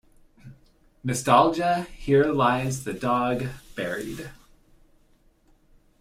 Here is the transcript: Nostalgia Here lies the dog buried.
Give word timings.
Nostalgia 1.03 1.85
Here 1.93 2.31
lies 2.31 2.85
the 2.85 2.93
dog 2.95 3.45
buried. 3.75 4.31